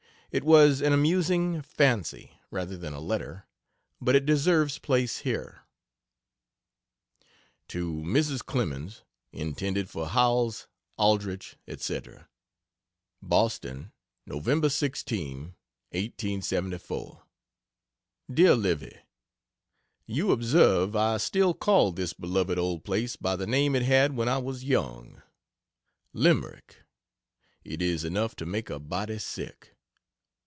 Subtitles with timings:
[0.33, 3.47] It was an amusing fancy, rather than a letter,
[3.99, 5.63] but it deserves place here.
[7.67, 8.39] To Mrs.
[8.39, 9.03] Clemens
[9.33, 12.29] intended for Howells, Aldrich, etc.
[13.21, 13.91] BOSTON,
[14.25, 14.71] Nov.
[14.71, 15.53] 16,
[15.91, 17.15] 1935.
[18.33, 18.99] DEAR LIVY,
[20.05, 24.29] You observe I still call this beloved old place by the name it had when
[24.29, 25.21] I was young.
[26.13, 26.85] Limerick!
[27.65, 29.75] It is enough to make a body sick.